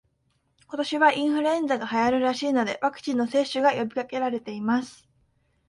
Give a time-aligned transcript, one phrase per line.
[0.65, 5.07] 今年はインフルエンザが流行るらしいので、ワクチンの接種が呼びかけられています